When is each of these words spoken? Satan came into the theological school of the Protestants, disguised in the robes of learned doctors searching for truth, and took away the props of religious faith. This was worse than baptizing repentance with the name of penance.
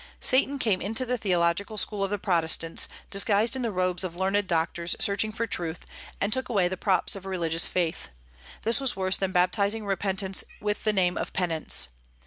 Satan 0.19 0.57
came 0.57 0.81
into 0.81 1.05
the 1.05 1.19
theological 1.19 1.77
school 1.77 2.03
of 2.03 2.09
the 2.09 2.17
Protestants, 2.17 2.87
disguised 3.11 3.55
in 3.55 3.61
the 3.61 3.69
robes 3.71 4.03
of 4.03 4.15
learned 4.15 4.47
doctors 4.47 4.95
searching 4.99 5.31
for 5.31 5.45
truth, 5.45 5.85
and 6.19 6.33
took 6.33 6.49
away 6.49 6.67
the 6.67 6.75
props 6.75 7.15
of 7.15 7.27
religious 7.27 7.67
faith. 7.67 8.09
This 8.63 8.81
was 8.81 8.95
worse 8.95 9.17
than 9.17 9.31
baptizing 9.31 9.85
repentance 9.85 10.43
with 10.59 10.85
the 10.85 10.91
name 10.93 11.19
of 11.19 11.33
penance. 11.33 11.89